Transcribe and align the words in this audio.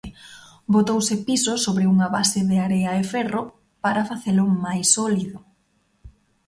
Botouse 0.73 1.15
piso 1.27 1.53
sobre 1.65 1.83
unha 1.93 2.07
base 2.15 2.39
de 2.49 2.57
area 2.67 2.91
e 3.01 3.03
ferro 3.13 3.43
para 3.83 4.07
facelo 4.09 4.43
máis 4.63 4.85
sólido. 4.95 5.37